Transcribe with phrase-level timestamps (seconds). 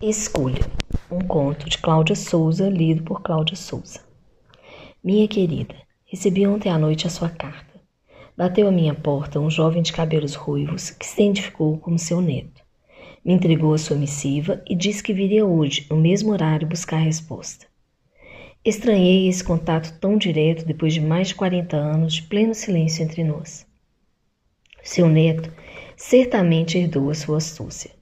[0.00, 0.64] Escolha.
[1.10, 3.98] Um conto de Cláudia Souza, lido por Cláudia Souza.
[5.02, 5.74] Minha querida,
[6.06, 7.80] recebi ontem à noite a sua carta.
[8.36, 12.62] Bateu à minha porta um jovem de cabelos ruivos que se identificou como seu neto.
[13.24, 17.04] Me entregou a sua missiva e disse que viria hoje, no mesmo horário, buscar a
[17.04, 17.66] resposta.
[18.64, 23.24] Estranhei esse contato tão direto depois de mais de 40 anos de pleno silêncio entre
[23.24, 23.66] nós.
[24.80, 25.52] Seu neto
[25.96, 27.97] certamente herdou a sua astúcia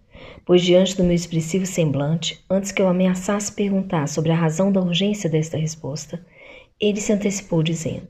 [0.46, 4.80] pois diante do meu expressivo semblante, antes que eu ameaçasse perguntar sobre a razão da
[4.80, 6.24] urgência desta resposta,
[6.80, 8.06] ele se antecipou dizendo: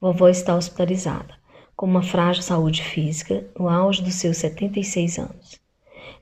[0.00, 1.34] Vovó está hospitalizada,
[1.76, 5.60] com uma frágil saúde física, no auge dos seus 76 anos.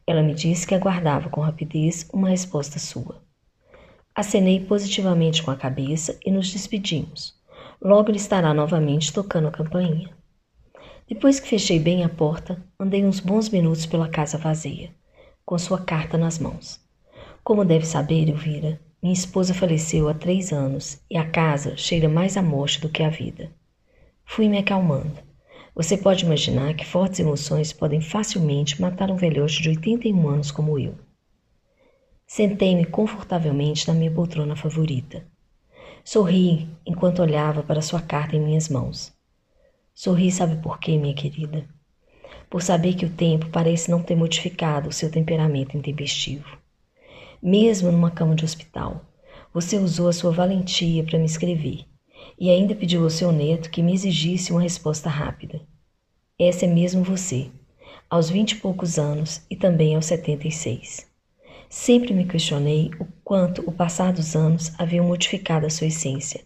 [0.06, 3.22] Ela me disse que aguardava com rapidez uma resposta sua.
[4.14, 7.34] Acenei positivamente com a cabeça e nos despedimos.
[7.80, 10.10] Logo ele estará novamente tocando a campainha.
[11.08, 14.90] Depois que fechei bem a porta, andei uns bons minutos pela casa vazia
[15.46, 16.80] com sua carta nas mãos.
[17.44, 22.36] Como deve saber, Elvira, minha esposa faleceu há três anos e a casa cheira mais
[22.36, 23.52] a morte do que a vida.
[24.24, 25.24] Fui me acalmando.
[25.72, 30.76] Você pode imaginar que fortes emoções podem facilmente matar um velhote de 81 anos como
[30.80, 30.96] eu.
[32.26, 35.24] Sentei-me confortavelmente na minha poltrona favorita.
[36.02, 39.12] Sorri enquanto olhava para sua carta em minhas mãos.
[39.94, 41.64] Sorri, sabe por quê, minha querida?
[42.48, 46.56] Por saber que o tempo parece não ter modificado o seu temperamento intempestivo.
[47.42, 49.04] Mesmo numa cama de hospital,
[49.52, 51.84] você usou a sua valentia para me escrever
[52.38, 55.60] e ainda pediu ao seu neto que me exigisse uma resposta rápida.
[56.38, 57.50] Essa é mesmo você,
[58.08, 61.06] aos vinte e poucos anos e também aos setenta e seis.
[61.68, 66.44] Sempre me questionei o quanto o passar dos anos havia modificado a sua essência.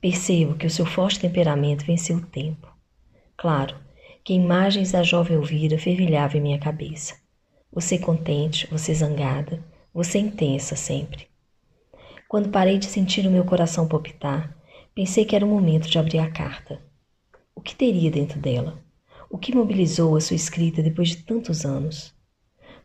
[0.00, 2.66] Percebo que o seu forte temperamento venceu o tempo.
[3.36, 3.76] Claro,
[4.22, 7.14] que imagens da jovem Elvira fervilhavam em minha cabeça.
[7.72, 11.28] Você contente, você zangada, você intensa sempre.
[12.28, 14.56] Quando parei de sentir o meu coração palpitar,
[14.94, 16.80] pensei que era o momento de abrir a carta.
[17.54, 18.78] O que teria dentro dela?
[19.28, 22.14] O que mobilizou a sua escrita depois de tantos anos?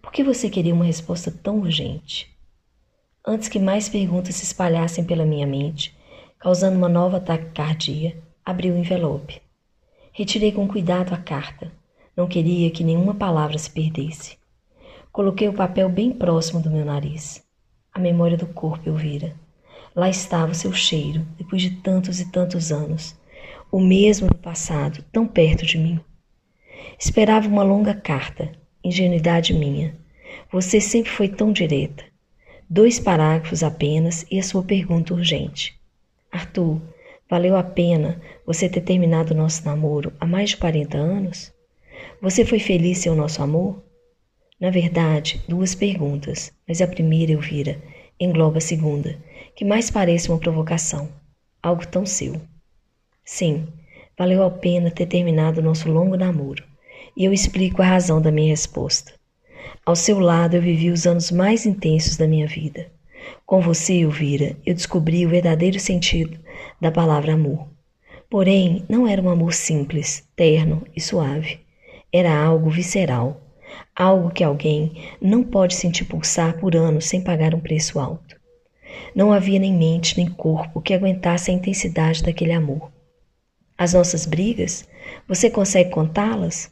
[0.01, 2.35] Por que você queria uma resposta tão urgente?
[3.25, 5.97] Antes que mais perguntas se espalhassem pela minha mente,
[6.39, 8.15] causando uma nova taquicardia,
[8.45, 9.44] abri o envelope.
[10.17, 11.69] Retirei com cuidado a carta.
[12.15, 14.37] Não queria que nenhuma palavra se perdesse.
[15.11, 17.43] Coloquei o papel bem próximo do meu nariz.
[17.93, 19.35] A memória do corpo eu vira.
[19.93, 23.13] Lá estava o seu cheiro, depois de tantos e tantos anos.
[23.69, 25.99] O mesmo do passado, tão perto de mim.
[26.97, 29.97] Esperava uma longa carta, ingenuidade minha.
[30.49, 32.05] Você sempre foi tão direta.
[32.69, 35.77] Dois parágrafos apenas e a sua pergunta urgente.
[36.31, 36.79] Arthur,
[37.27, 41.51] Valeu a pena você ter terminado o nosso namoro há mais de 40 anos?
[42.21, 43.83] Você foi feliz sem o nosso amor?
[44.59, 47.81] Na verdade, duas perguntas, mas a primeira, Elvira,
[48.19, 49.17] engloba a segunda,
[49.55, 51.09] que mais parece uma provocação,
[51.63, 52.39] algo tão seu.
[53.23, 53.67] Sim,
[54.15, 56.63] valeu a pena ter terminado o nosso longo namoro,
[57.17, 59.13] e eu explico a razão da minha resposta.
[59.83, 62.91] Ao seu lado eu vivi os anos mais intensos da minha vida.
[63.45, 66.39] Com você, Elvira, eu descobri o verdadeiro sentido
[66.81, 67.67] da palavra amor.
[68.29, 71.59] Porém, não era um amor simples, terno e suave.
[72.11, 73.41] Era algo visceral,
[73.95, 78.35] algo que alguém não pode sentir pulsar por anos sem pagar um preço alto.
[79.13, 82.91] Não havia nem mente nem corpo que aguentasse a intensidade daquele amor.
[83.77, 84.87] As nossas brigas,
[85.27, 86.71] você consegue contá-las?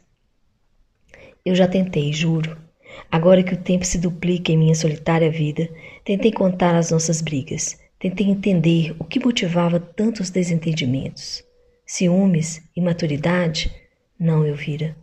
[1.44, 2.63] Eu já tentei, juro.
[3.10, 5.68] Agora que o tempo se duplica em minha solitária vida,
[6.04, 11.42] tentei contar as nossas brigas, Tentei entender o que motivava tantos desentendimentos.
[11.86, 12.60] Ciúmes?
[12.76, 13.72] Imaturidade?
[14.20, 14.94] Não, Elvira.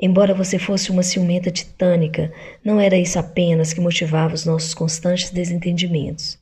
[0.00, 2.32] Embora você fosse uma ciumenta titânica,
[2.64, 6.40] não era isso apenas que motivava os nossos constantes desentendimentos.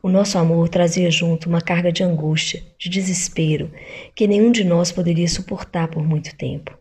[0.00, 3.72] O nosso amor trazia junto uma carga de angústia, de desespero,
[4.14, 6.78] que nenhum de nós poderia suportar por muito tempo.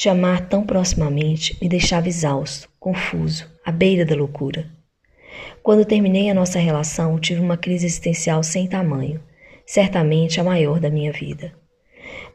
[0.00, 4.66] Te amar tão proximamente me deixava exausto, confuso, à beira da loucura.
[5.62, 9.20] Quando terminei a nossa relação, tive uma crise existencial sem tamanho,
[9.66, 11.52] certamente a maior da minha vida.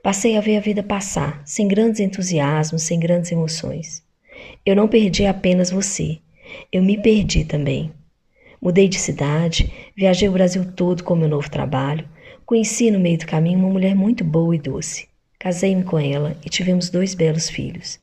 [0.03, 4.03] Passei a ver a vida passar, sem grandes entusiasmos, sem grandes emoções.
[4.63, 6.19] Eu não perdi apenas você,
[6.71, 7.91] eu me perdi também.
[8.61, 12.07] Mudei de cidade, viajei o Brasil todo com meu novo trabalho,
[12.45, 15.14] conheci no meio do caminho uma mulher muito boa e doce.
[15.45, 17.99] Casei-me com ela e tivemos dois belos filhos.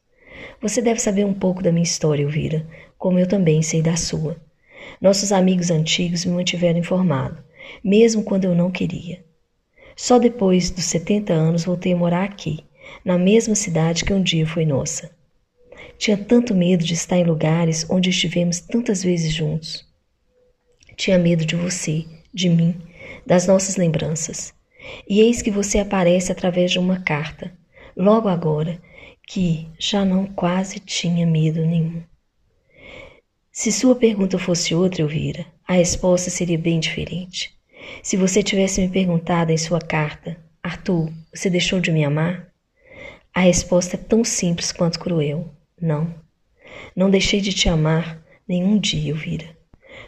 [0.60, 2.64] Você deve saber um pouco da minha história, Elvira,
[2.96, 4.40] como eu também sei da sua.
[5.00, 7.42] Nossos amigos antigos me mantiveram informado,
[7.82, 9.24] mesmo quando eu não queria.
[9.96, 12.64] Só depois dos 70 anos voltei a morar aqui,
[13.04, 15.10] na mesma cidade que um dia foi nossa.
[15.98, 19.84] tinha tanto medo de estar em lugares onde estivemos tantas vezes juntos.
[20.96, 22.80] Tinha medo de você, de mim,
[23.26, 24.54] das nossas lembranças.
[25.08, 27.52] E eis que você aparece através de uma carta,
[27.96, 28.80] logo agora,
[29.26, 32.02] que já não quase tinha medo nenhum.
[33.50, 37.54] Se sua pergunta fosse outra, Elvira, a resposta seria bem diferente.
[38.02, 42.48] Se você tivesse me perguntado em sua carta, Arthur, você deixou de me amar?
[43.34, 45.50] A resposta é tão simples quanto cruel.
[45.80, 46.14] Não.
[46.94, 49.56] Não deixei de te amar nenhum dia, Elvira.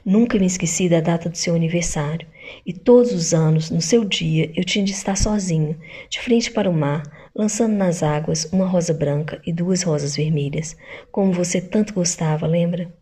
[0.04, 2.26] Nunca me esqueci da data do seu aniversário,
[2.64, 6.68] e todos os anos, no seu dia, eu tinha de estar sozinho, de frente para
[6.68, 7.02] o mar,
[7.34, 10.76] lançando nas águas uma rosa branca e duas rosas vermelhas,
[11.10, 12.92] como você tanto gostava, lembra?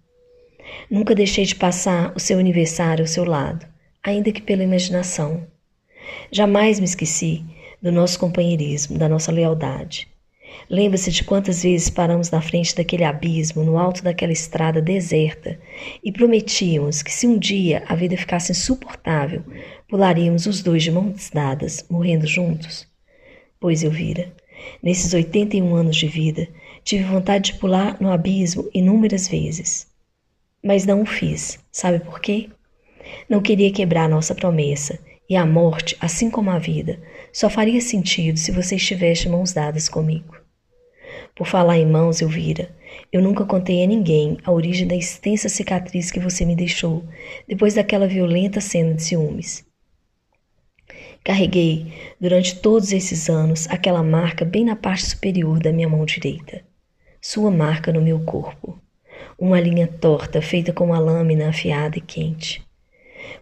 [0.90, 3.66] Nunca deixei de passar o seu aniversário ao seu lado,
[4.02, 5.46] ainda que pela imaginação.
[6.30, 7.44] Jamais me esqueci
[7.80, 10.11] do nosso companheirismo, da nossa lealdade.
[10.68, 15.58] Lembra-se de quantas vezes paramos na frente daquele abismo, no alto daquela estrada deserta,
[16.02, 19.42] e prometíamos que se um dia a vida ficasse insuportável,
[19.88, 22.86] pularíamos os dois de mãos dadas, morrendo juntos?
[23.60, 24.32] Pois, Elvira,
[24.82, 26.48] nesses 81 anos de vida,
[26.82, 29.86] tive vontade de pular no abismo inúmeras vezes.
[30.64, 31.58] Mas não o fiz.
[31.70, 32.48] Sabe por quê?
[33.28, 34.98] Não queria quebrar nossa promessa,
[35.28, 37.00] e a morte, assim como a vida,
[37.32, 40.41] só faria sentido se você estivesse mãos dadas comigo.
[41.34, 42.70] Por falar em mãos, Elvira,
[43.10, 47.04] eu nunca contei a ninguém a origem da extensa cicatriz que você me deixou
[47.48, 49.64] depois daquela violenta cena de ciúmes.
[51.24, 56.64] Carreguei, durante todos esses anos, aquela marca bem na parte superior da minha mão direita.
[57.20, 58.78] Sua marca no meu corpo.
[59.38, 62.62] Uma linha torta feita com uma lâmina afiada e quente.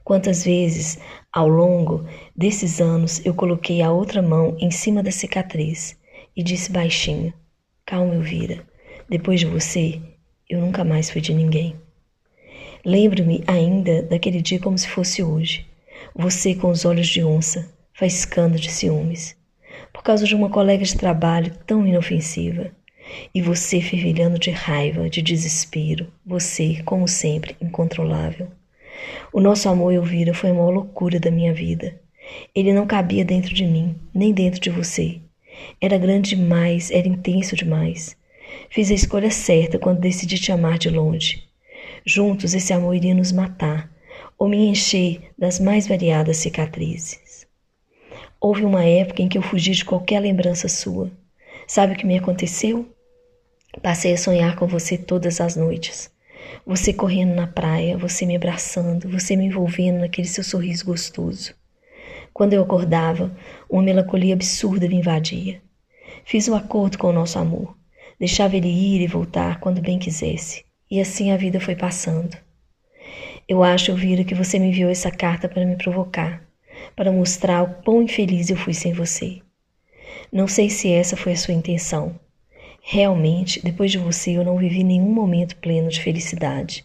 [0.04, 0.98] Quantas vezes,
[1.32, 2.04] ao longo
[2.36, 5.98] desses anos, eu coloquei a outra mão em cima da cicatriz
[6.36, 7.32] e disse baixinho:
[7.90, 8.62] Calma, Elvira.
[9.08, 10.00] Depois de você,
[10.48, 11.74] eu nunca mais fui de ninguém.
[12.84, 15.66] Lembro-me ainda daquele dia como se fosse hoje.
[16.14, 19.36] Você com os olhos de onça, faiscando de ciúmes,
[19.92, 22.70] por causa de uma colega de trabalho tão inofensiva.
[23.34, 28.46] E você fervilhando de raiva, de desespero, você, como sempre, incontrolável.
[29.32, 32.00] O nosso amor, Elvira, foi a maior loucura da minha vida.
[32.54, 35.20] Ele não cabia dentro de mim, nem dentro de você.
[35.80, 38.16] Era grande demais, era intenso demais.
[38.68, 41.44] Fiz a escolha certa quando decidi te amar de longe.
[42.04, 43.90] Juntos esse amor iria nos matar,
[44.38, 47.46] ou me encher das mais variadas cicatrizes.
[48.40, 51.10] Houve uma época em que eu fugi de qualquer lembrança sua.
[51.66, 52.88] Sabe o que me aconteceu?
[53.82, 56.10] Passei a sonhar com você todas as noites.
[56.66, 61.54] Você correndo na praia, você me abraçando, você me envolvendo naquele seu sorriso gostoso.
[62.32, 63.34] Quando eu acordava,
[63.68, 65.60] uma melancolia absurda me invadia.
[66.24, 67.76] Fiz um acordo com o nosso amor.
[68.18, 70.64] Deixava ele ir e voltar quando bem quisesse.
[70.90, 72.36] E assim a vida foi passando.
[73.48, 76.42] Eu acho, Elvira, que você me enviou essa carta para me provocar,
[76.94, 79.40] para mostrar o quão infeliz eu fui sem você.
[80.32, 82.14] Não sei se essa foi a sua intenção.
[82.82, 86.84] Realmente, depois de você, eu não vivi nenhum momento pleno de felicidade.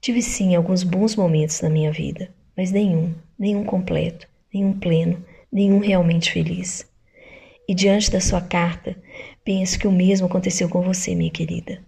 [0.00, 5.78] Tive sim alguns bons momentos na minha vida, mas nenhum, nenhum completo, nenhum pleno, nenhum
[5.78, 6.86] realmente feliz.
[7.68, 8.96] E diante da sua carta,
[9.44, 11.82] penso que o mesmo aconteceu com você, minha querida.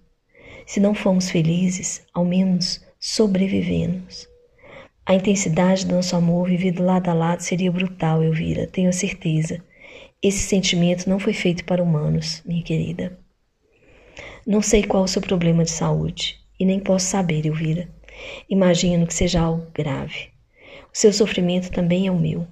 [0.66, 4.26] Se não fomos felizes, ao menos sobrevivemos.
[5.04, 9.62] A intensidade do nosso amor vivido lado a lado seria brutal, Elvira, tenho certeza.
[10.22, 13.18] Esse sentimento não foi feito para humanos, minha querida.
[14.46, 17.88] Não sei qual o seu problema de saúde, e nem posso saber, Elvira.
[18.48, 20.33] Imagino que seja algo grave.
[20.96, 22.46] Seu sofrimento também é o meu.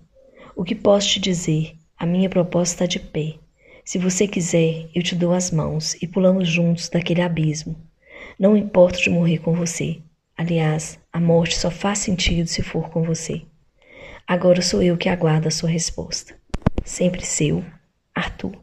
[0.56, 1.76] O que posso te dizer?
[1.96, 3.36] A minha proposta está de pé.
[3.84, 7.76] Se você quiser, eu te dou as mãos e pulamos juntos daquele abismo.
[8.36, 10.02] Não importo de morrer com você.
[10.36, 13.42] Aliás, a morte só faz sentido se for com você.
[14.26, 16.34] Agora sou eu que aguardo a sua resposta.
[16.84, 17.64] Sempre seu,
[18.12, 18.61] Arthur.